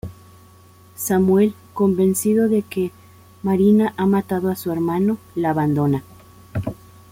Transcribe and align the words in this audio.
Samuel, 0.95 1.53
convencido 1.75 2.49
de 2.49 2.63
que 2.63 2.89
Marina 3.43 3.93
ha 3.97 4.07
matado 4.07 4.49
a 4.49 4.55
su 4.55 4.71
hermano, 4.71 5.19
la 5.35 5.51
abandona. 5.51 6.03